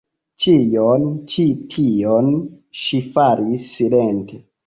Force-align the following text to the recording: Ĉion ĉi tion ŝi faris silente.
Ĉion 0.43 1.03
ĉi 1.33 1.45
tion 1.75 2.31
ŝi 2.85 3.03
faris 3.17 3.71
silente. 3.77 4.43